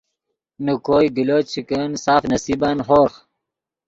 [0.63, 3.13] نے کوئے گلو چے کن سف نصیبن ہورغ